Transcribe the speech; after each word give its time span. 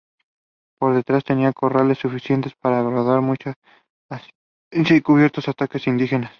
Por 0.79 0.95
detrás 0.95 1.23
tenía 1.23 1.53
corrales 1.53 1.99
suficientes 1.99 2.55
para 2.55 2.81
guardar 2.81 3.21
mucha 3.21 3.53
hacienda, 4.11 4.97
a 4.97 5.01
cubierto 5.01 5.41
de 5.41 5.51
ataques 5.51 5.85
indígenas. 5.85 6.29